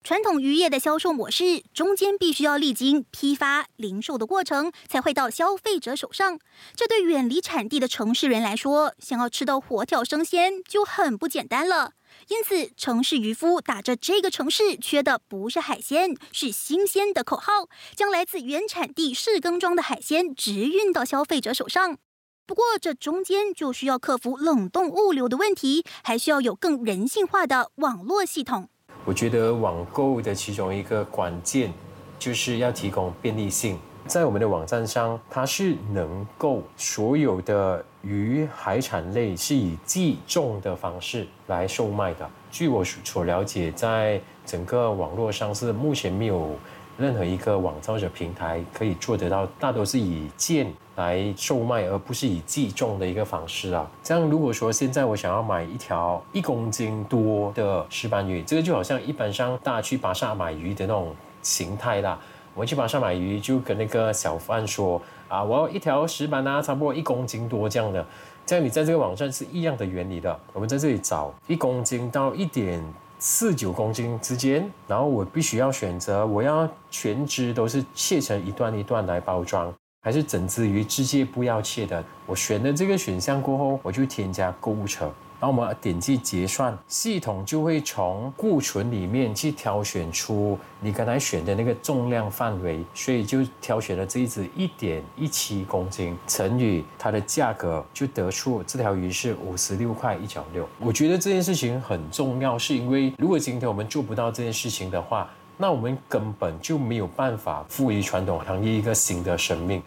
[0.05, 6.39] 传统渔业的销售模式中间必须要历经批发、零售的过程，才会到消费者手上。
[6.77, 11.95] 这对远离产地的城市人来说，想要吃到活跳生鲜就很不简单了。
[12.29, 21.99] 因此，城市渔夫打着这个城市缺的不是海鲜，是新鲜的口号，将来自原产地试耕庄的海鲜直运到消费者手上。
[22.47, 28.69] 不过，这中间就需要克服冷冻物流的问题，还需要有更人性化的网络系统。
[29.07, 31.73] 我觉得网购的其中一个关键，
[32.19, 33.79] 就是要提供便利性。
[34.07, 42.29] 在我们的网站上，它是能够所有的鱼海产类是以计重的方式来售卖的。
[42.51, 46.55] 据我所了解，在整个网络上是目前没有。
[46.97, 53.91] 任何一个网造者平台可以做得到，大多是以件来售卖，而不是以计重的一个方式啊。
[54.03, 62.17] 这样，如果说现在我想要买一条一公斤多的石斑鱼，这个就好像一般上大家去巴沙买鱼的那种形态啦。
[62.55, 68.07] 我去巴沙买鱼，就跟那个小贩说啊，我要一条石斑啊，差不多一公斤多这样的。
[68.47, 70.39] 这样你在这个网站是一样的原理的。
[70.53, 72.81] 我们在这里找一公斤到一点。
[73.27, 82.05] 四九公斤之间，然后我必须要选择，我要全只都是切成一段一段来包装，还是整只鱼直接不要切的？
[82.27, 85.11] 我选了这个选项过后，我就添加购物车。
[85.41, 100.67] 然后我们点击结算，系统就会从库存里面去挑选出你刚才选的那个重量范围，所以就挑选了这一只一点一七公斤乘以它的价格，就得出这条鱼是五十六块一角六。
[100.79, 109.83] 我觉得这件事情很重要，是因为如果今天我们做不到这件事情的话，那我们根本就没有办法赋予传统行业一个新的生命。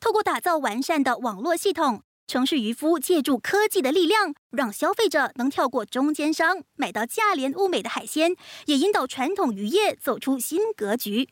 [0.00, 2.02] 透过打造完善的网络系统。
[2.28, 8.36] 城市渔夫借助科技的力量，让消费者能跳过中间商，买到价廉物美的海鲜，
[8.66, 11.30] 也引导传统渔业走出新格局。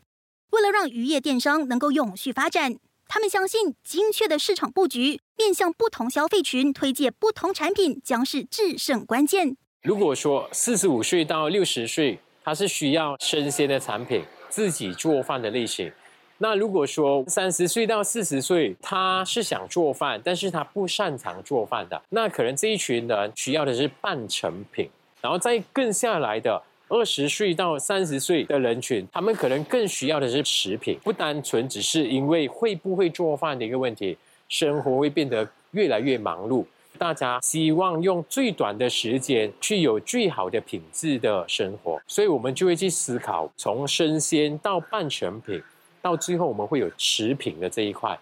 [0.52, 9.54] 为了让渔业电商能够永续发展，他们相信精确的市场布局，面向不同消费群推荐不同产品，将是制胜关键。
[9.82, 15.92] 如果说四十五岁到六十岁，他是需要生鲜的产品，自己做饭的类型。
[16.38, 24.88] 那如果说三十岁到四十岁，他是想做饭，但是他不擅长做饭的，那可能这一群人需要的是半成品。
[25.22, 34.16] 然后再更下来的二十岁到三十岁的人群，他们可能更需要的是食品，不单纯只是因为会不会做饭的一个问题，
[34.48, 36.64] 生活会变得越来越忙碌，
[36.98, 45.60] 大家希望用最短的时间去有最好的品质的生活，所以我们就会去思考从生鲜到半成品。
[46.06, 48.16] 到最后，我们会有食品的这一块。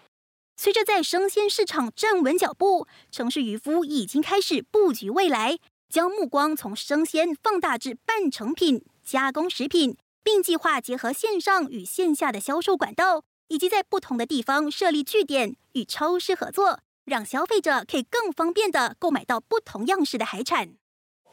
[0.57, 20.73] 随着在生鲜市场站稳脚步，城市渔夫已经开始布局未来，将目光从生鲜放大至半成品、加工食品，并计划结合线上与线下的销售管道，以及在不同的地方设立据点与超市合作，让消费者可以更方便的购买到不同样式的海产。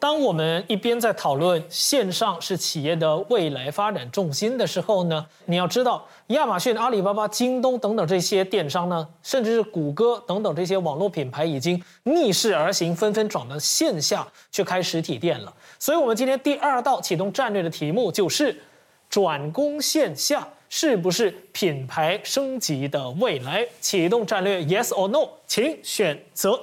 [0.03, 15.55] 当我们一边在讨论线上是企业的未来发展重心的时候呢，你要知道，亚马逊、阿里巴巴、京东等等这些电商呢，甚至是谷歌等等这些网络品牌，已经逆势而行，纷纷转到线下去开实体店了。
[15.79, 18.61] 所以，我们今天第二道启动战略的题目就是：
[19.09, 23.65] 转攻线下是不是品牌升级的未来？
[23.81, 26.61] 启动战略，Yes or No，请选择。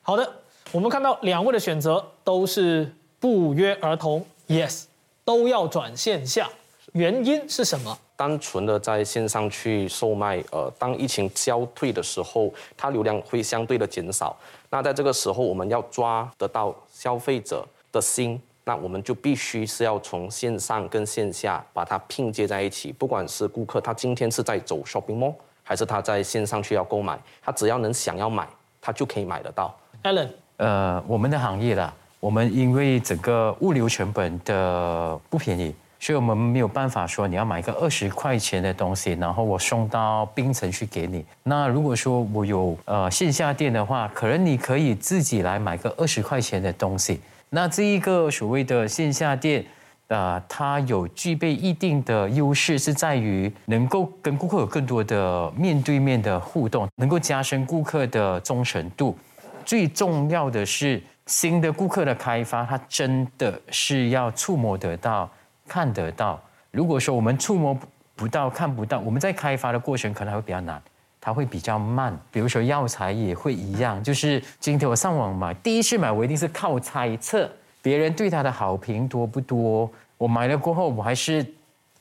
[0.00, 0.36] 好的。
[0.72, 4.84] 我们看到两位的选择都是不约而同，yes，
[5.22, 6.48] 都要转线下，
[6.92, 7.96] 原因是什么？
[8.16, 14.34] 单纯的在线上去售卖，呃，当疫情消退的时候，它流量会相对的减少。
[14.70, 22.90] 那在这个时候，我们要抓得到消费者的心，那我们就必须是要从线上跟线下把它拼接在一起。
[22.90, 28.48] 不管是顾客他今天是在走 shopping mall，还是他在线上去要购买，他只要能想要买，
[28.80, 29.78] 他就可以买得到。
[30.04, 30.30] Allen。
[30.62, 41.24] 呃，我们的行业啦，我们因为整个物流成本的不便宜，所以我们没有办法说你要买一个二十块钱的东西，然后我送到冰城去给你。
[41.42, 47.20] 那如果说我有呃线下店的话，可能你可以自己来买个二十块钱的东西。
[47.50, 49.64] 那这一个所谓的线下店。
[50.08, 59.16] 呃，它有具备一定的优势，是在于能够跟顾客有更多的面对面的互动，能够加深顾客的忠诚度。
[59.64, 65.30] 最重要的是，新的顾客的开发，它真的是要触摸得到、
[65.66, 66.40] 看得到。
[66.70, 67.78] 如果说我们触摸
[68.14, 70.80] 不到、看不到，我们在开发的过程可能会比较难，
[71.20, 72.18] 它会比较慢。
[72.30, 77.50] 比如说药材也会一样，就是今天我上网买，第一次买我一定是靠猜测
[77.80, 79.90] 别人对它的好评多不多。
[80.18, 81.44] 我买了过后，我还是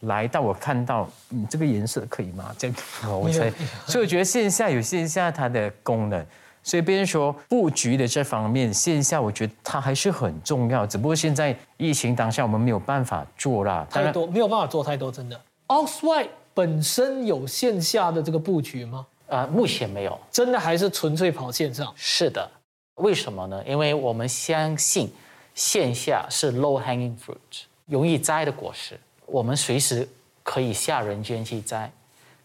[0.02, 2.54] 来到我看到，嗯，这个颜色可以吗？
[2.58, 2.76] 这样
[3.20, 3.52] 我才，
[3.88, 6.26] 所以我觉得线下有线下它的功能，
[6.64, 10.86] 所以别人说布局的这方面，线下我觉得它还是很重要。
[10.86, 15.40] 只不过现在疫情当下，我们没有办法做啦，太多没有办法做太多，真的。
[15.68, 19.08] Oxwhite 本身有线下的这个布局吗？
[19.28, 21.92] 啊，目前没有，真的还是纯粹跑线上。
[21.96, 22.50] 是的，
[22.96, 23.64] 为什么呢？
[23.66, 25.10] 因为我们相信
[25.56, 27.64] 线下是 low hanging fruit。
[27.86, 30.08] 容易摘的果实，我们随时
[30.44, 31.92] 可以下人间去摘。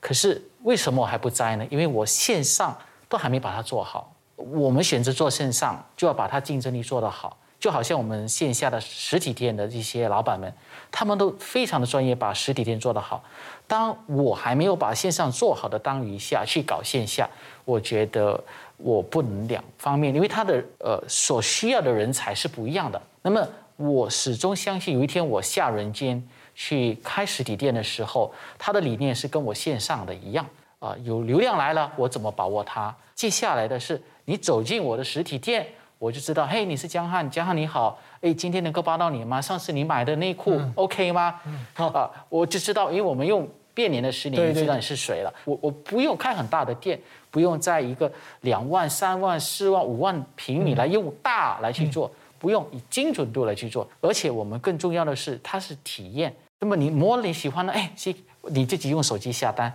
[0.00, 1.66] 可是为什么我还不摘呢？
[1.70, 2.76] 因为我线上
[3.08, 4.12] 都还没把它做好。
[4.36, 7.36] 我们选择做线上，就要把它竞争力做得好。
[7.58, 10.52] 就好像我们线下的实体店的一些老板们，
[10.90, 13.24] 他们都非常的专业，把实体店做得好。
[13.66, 17.28] 当我还没有把线上做好的当余下去搞线下，
[17.64, 18.38] 我觉得
[18.76, 23.00] 我不能两方面，因为他的呃所需要的人才是不一样的。
[23.22, 23.46] 那么。
[23.78, 30.46] 我始终相信，有一天我下人间去开实体店的时候，他的理念是跟我线上的一样
[30.86, 30.96] 啊。
[31.02, 32.94] 有流量来了，我怎么把握它？
[33.14, 35.66] 接下来的是，你走进我的实体店，
[35.98, 39.40] 我就知道，嘿，你是江汉，江汉你好，哎，今天能够帮到你吗？
[39.40, 41.40] 上次你买的内裤 OK 吗？
[41.74, 45.32] 啊，我就知道，因为我们用变脸的实脸，知道你是谁了。
[45.44, 48.10] 我我不用开很大的店，不用在一个
[48.42, 52.10] 两万、三万、四万、五万平米来用大来去做。
[52.38, 56.32] 不用以精准度来去做，而且我们更重要的是，它是体验。
[56.60, 58.14] 那么你摸你喜欢的，哎，行，
[58.50, 59.74] 你自己用手机下单，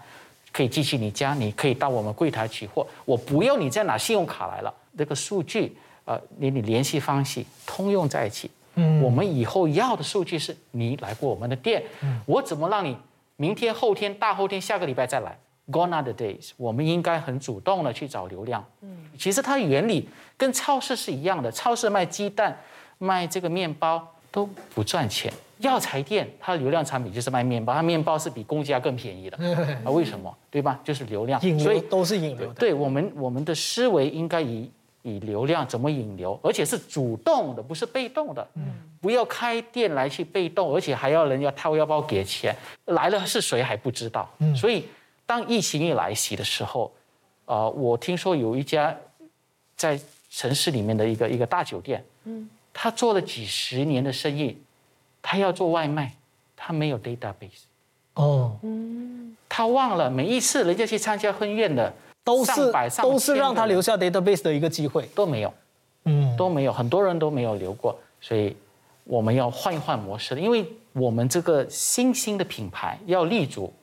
[0.51, 2.85] 可以寄去你家，你可以到我们柜台取货。
[3.05, 5.75] 我不要你再拿信用卡来了，那个数据，
[6.05, 8.49] 呃，你你联系方式通用在一起。
[8.75, 11.83] 嗯，我们以后要的数据是你来过我们的店，
[12.25, 12.95] 我怎么让你
[13.35, 15.37] 明天、后天、大后天、下个礼拜再来
[15.69, 18.65] ？Gone are the days，我们应该很主动的去找流量。
[18.81, 22.57] 嗯，其实它原理跟超市是一样的，超市卖鸡蛋、
[22.97, 25.31] 卖这个面包都不赚钱。
[25.61, 29.37] 药材店它的流量产品就是卖面包，它面包是比公家更便宜的。
[29.85, 30.35] 啊，为什么？
[30.49, 30.79] 对吧？
[30.83, 31.39] 就是流量。
[31.59, 32.51] 所以都是引流。
[32.53, 34.69] 对我们，我们的思维应该以
[35.03, 38.47] 以流量怎么引流，而且是主动的，不是被动的。
[38.55, 38.63] 嗯，
[38.99, 42.55] 不要开店来去被动，而且还要人家掏腰包给钱，
[42.85, 44.29] 来了是谁还不知道。
[44.39, 44.85] 嗯，所以。
[45.23, 46.91] 当疫情一来袭的时候，
[47.45, 48.93] 啊，我听说有一家
[49.77, 49.97] 在
[50.29, 54.57] 城市里面的一个一个大酒店，嗯，他做了几十年的生意，
[55.21, 56.13] 他要做外卖，
[56.55, 57.63] 他没有 database，
[58.15, 61.93] 哦，嗯，他忘了每一次人家去参加婚宴的
[62.23, 65.03] 都是都是让他留下 database 的一个机会。
[65.15, 65.53] 都没有，
[66.05, 68.55] 嗯，都没有，很多人都没有留过，所以
[69.03, 73.73] 我们要换一换模式，因为我们这个新兴的品牌要立足，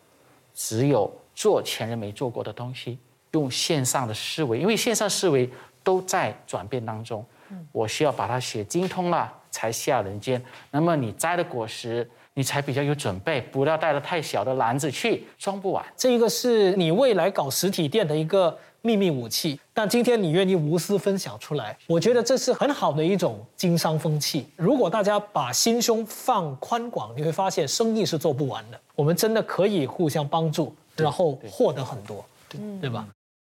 [0.54, 1.10] 只有。
[1.38, 2.98] 做前人没做过的东西，
[3.30, 5.48] 用线上的思维，因为线上思维
[5.84, 7.24] 都在转变当中。
[7.70, 10.42] 我需要把它写精通了，才下人间。
[10.70, 15.84] 那么你摘的果实，你才比较有准备，不要带了太小的篮子去，装不完。
[15.96, 24.46] 这一个是你未来搞实体店的一个秘密武器，但今天你愿意无私分享出来，我觉得这是很好的一种经商风气。
[24.56, 28.80] 如果大家把心胸放宽广，你会发现生意是做不完的。
[28.94, 30.74] 我们真的可以互相帮助。
[30.98, 33.06] 然后获得很多，对对吧？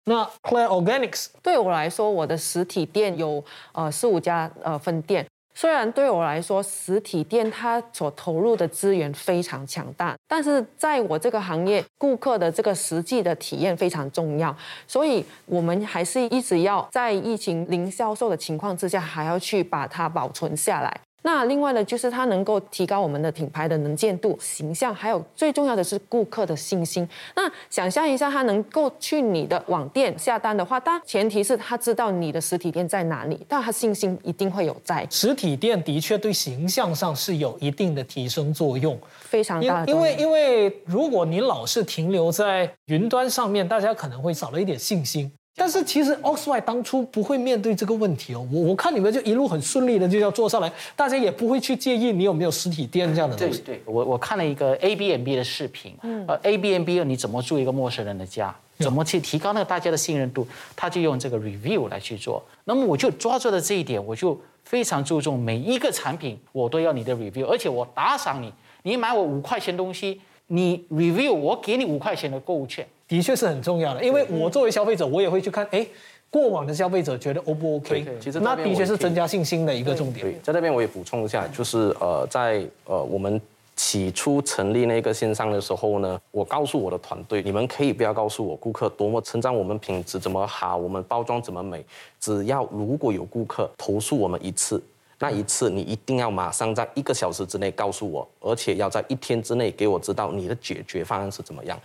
[0.03, 5.25] 那 Claire Organics 对我来说，我的实体店有呃四五家呃分店。
[5.59, 14.55] 虽然对我来说，实体店它所投入的资源非常强大，但是在我这个行业，顾客的这个实际的体验非常重要，
[14.87, 21.01] 所以我们还是一直要在疫情零销售的情况之下，还要去把它保存下来。
[21.21, 27.07] 那另外呢，就是它能够提高我们的品牌的能见度、形象，还有最重要的是顾客的信心。
[27.35, 35.05] 那想象一下，他能够去你的网店下单的话，但前提是他知道你的实体店在哪里，但他信心一定会有在。
[35.09, 39.83] 实体店的确对形象上是有一定的提升作用，非常大。
[39.85, 45.31] 因为因为如果你老是停留在云端上面，大家可能会少了一点信心。
[45.59, 53.59] 但是其实 Oxwhite 当初不会面对这个问题哦，我我看你们就一路很顺利的就要做上来，大家也不会去介意你有没有实体店这样的东西。
[53.59, 55.93] 对对，我我看了一个 A B N B 的视频，
[56.25, 60.47] 呃 A B N B 你怎么住一个陌生人的家，怎么去提高那个大家的信任度，
[60.77, 62.41] 他就用这个 review 来去做。
[62.63, 68.53] 那么我就抓住了这一点，我就非常注重每一个产品我都要你的 review，而且我打赏你，
[68.83, 72.87] 你买我五块钱东西，你 review 我给你五块钱的购物券。
[73.09, 75.85] 的确是很重要的，因为我作为消费者，我也会去看，哎，
[76.29, 78.05] 过往的消费者觉得 O 不 OK？
[78.21, 80.23] 其实那的确是增加信心的一个重点。
[80.23, 83.41] 对，在这边我也补充一下，就是呃，在呃我们
[83.75, 91.83] 起初成立那个线上的时候呢，我告诉我的团队，你们可以不要告诉我顾客多么称赞我们品质怎么好，我们包装怎么美，
[92.19, 94.79] 只要如果有顾客投诉我们一次，
[95.17, 101.79] 那一次你一定要马上在一个小时之内告诉我，而且要在一天之内给我知道你的解决方案是怎么样。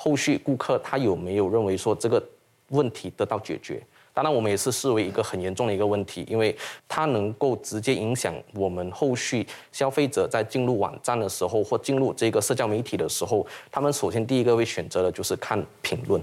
[0.00, 2.22] 后续顾客他有没有认为说这个
[2.68, 3.82] 问题得到解决？
[4.14, 6.56] 当然，我们也是视为一个很严重的一个问题，因为
[6.88, 16.20] 它能够直接影响我们后续消费者在进入网站的时候或进入这个社交媒体的时候，他们首先第一个会选择的就是看评论。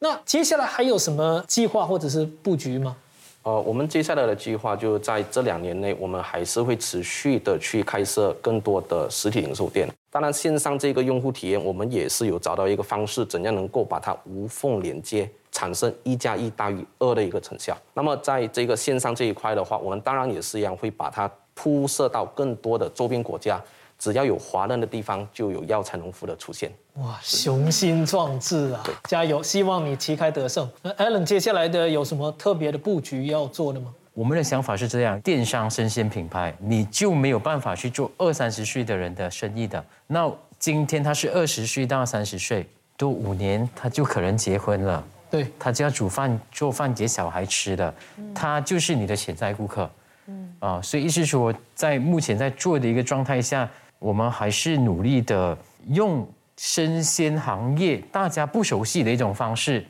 [0.00, 2.96] 那接下来还有什么计划或者是布局吗？
[3.42, 9.88] 呃，我们接下来的计划就在这两年内，我们还是会持续的去开设更多的实体零售店。
[10.10, 17.74] 当然，线上这个用户体验，我们也是有找到一个方式，怎样能够把它无缝连接，产生一加一大于二的一个成效。
[17.94, 23.58] 那么，在这个线上这一块的话，我们当然也是一样，会把它铺设到更多的周边国家。
[24.00, 26.72] 只要有华人的地方，就有药材农夫的出现。
[26.94, 28.82] 哇，雄心壮志啊！
[29.04, 30.66] 加油，希望你旗开得胜。
[30.80, 33.94] 那 Alan 接下来的有什么特别的布局要做的吗？
[34.14, 39.84] 我们的想法是这样：电商生鲜品牌，你就没有办法去做二三十岁的人的生意的。
[40.06, 45.04] 那今天他是二十岁到三十岁，多五年他就可能结婚了。
[45.30, 47.94] 对，他就要煮饭做饭给小孩吃的，
[48.34, 49.88] 他就是你的潜在顾客。
[50.26, 53.68] 嗯啊，所以意思说，在目前在做的一个状态下。
[54.00, 55.56] 我们还是努力的
[55.90, 56.26] 用
[56.56, 59.86] 生鲜行业大家不熟悉的一种方式，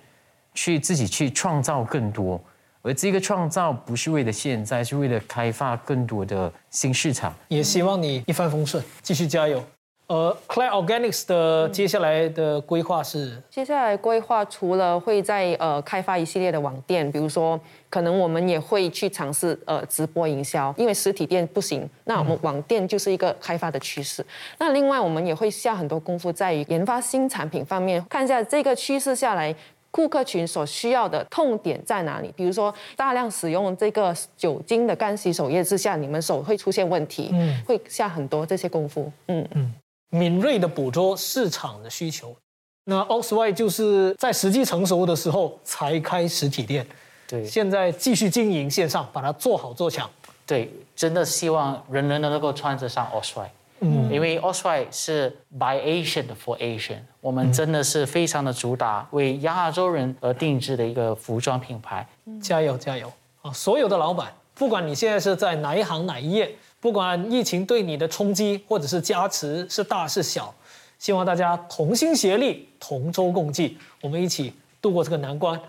[0.52, 2.38] 去自己去创造更多，
[2.82, 7.34] 而这个创造不是为了现在，是为了开发更多的新市场。
[7.48, 9.64] 也希望你一帆风顺，继续加油。
[10.10, 13.40] 呃，Clay Organics 的接下来的规划是？
[13.48, 17.58] 接下来规划除了会在呃开发一系列的网店，比如说
[17.88, 24.26] 可能我们也会去尝试呃直播营销，因为实体店不行，那我们网店就是一个开发的趋势。
[24.58, 29.54] 那另外我们也会下很多功夫在于研发新产品方面，看一下这个趋势下来，
[29.92, 32.34] 顾客群所需要的痛点在哪里？
[32.36, 39.72] 比如说大量使用这个酒精的干洗手液之下，你们手会出现问题，嗯，会下很多这些功夫，嗯嗯。
[40.10, 42.36] 敏锐的捕捉市场的需求，
[42.84, 46.86] 那 Oxwhite 就是在时机成熟的时候才开实体店，
[47.28, 50.10] 对，现在继续经营线上，把它做好做强。
[50.44, 62.04] 对，真的希望人人都能够穿得上 Oxwhite，嗯，因为 Oxwhite 是 by Asian for Asian，我们真的是非常的主打为亚洲人而定制的一个服装品牌。
[62.42, 63.52] 加油加油啊！
[63.52, 66.52] 所有的老板，不管你现在是在哪一行哪一业。
[66.80, 70.52] 不管疫情对你的冲击或者是加持是大是小，
[70.98, 75.60] 希望大家同心协力、同舟共济，我们一起度过这个难关，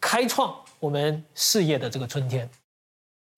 [0.00, 2.50] 开创我们事业的这个春天。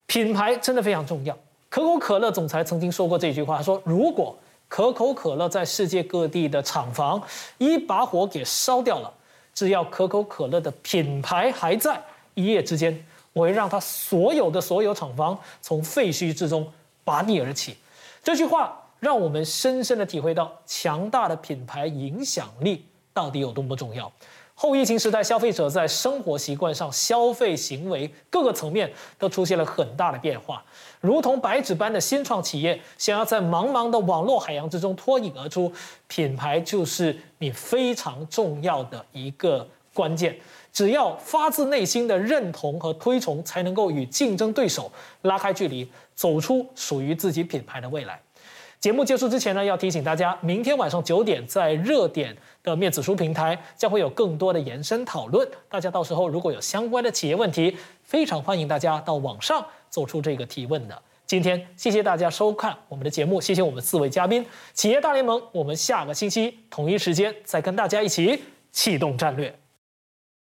[0.07, 1.37] 品牌真的非常重要。
[1.69, 4.35] 可口可乐总裁曾经说过这句话：说如果
[4.67, 7.21] 可口可乐在世界各地的厂房
[7.59, 9.13] 一把火给烧掉了，
[9.53, 12.01] 只要可口可乐的品牌还在，
[12.33, 16.67] 一夜之间我会让它所有的所有厂房从废墟之中。
[17.09, 17.75] 拔地而起，
[18.23, 24.11] 这句话让我们深深的体会到强大的品牌影响力到底有多么重要。
[24.53, 30.63] 后疫情时代，消费者在生活习惯上、消费行为各个层面都出现了很大的变化。
[31.01, 35.73] 如同白纸般的新创企业，想要在茫茫的网络海洋之中脱颖而出，
[36.07, 40.37] 品牌就是你非常重要的一个关键。
[40.71, 44.91] 只要发自内心的认同和推崇，才能够与竞争对手
[45.23, 45.89] 拉开距离，
[46.19, 48.19] 走出属于自己品牌的未来。
[48.77, 55.47] 节目结束之前呢，要提醒大家，明天晚上九点在热点的面子书平台将会有更多的延伸讨论。
[55.69, 61.01] 大家到时候如果有相关的企业问题，非常欢迎大家到网上做出这个提问的。
[61.25, 68.43] 今天谢谢大家收看我们的节目，谢谢我们四位嘉宾，企业大联盟，我们下个星期同一时间再跟大家一起
[68.73, 69.57] 启动战略。